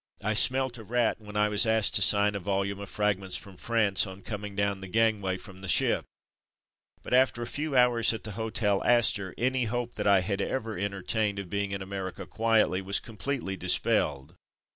I 0.23 0.33
smelt 0.33 0.79
a 0.79 0.83
rat 0.83 1.21
when 1.21 1.37
I 1.37 1.47
was 1.47 1.67
asked 1.67 1.93
to 1.93 2.01
sign 2.01 2.33
a 2.33 2.39
volume 2.39 2.79
of 2.79 2.89
Fragments 2.89 3.37
from 3.37 3.55
France 3.55 4.07
on 4.07 4.23
coming 4.23 4.55
down 4.55 4.81
the 4.81 4.87
gangway 4.87 5.37
from 5.37 5.61
the 5.61 5.67
ship, 5.67 6.05
but 7.03 7.13
after 7.13 7.43
a 7.43 7.45
few 7.45 7.75
hours 7.77 8.11
at 8.11 8.23
the 8.23 8.31
Hotel 8.31 8.83
Astor, 8.83 9.35
any 9.37 9.65
hope 9.65 9.93
that 9.93 10.07
I 10.07 10.21
had 10.21 10.41
ever 10.41 10.75
entertained 10.75 11.37
of 11.37 11.51
being 11.51 11.69
in 11.69 11.83
America 11.83 12.25
quietly 12.25 12.81
was 12.81 12.99
completely 12.99 13.55
dispelled. 13.55 14.33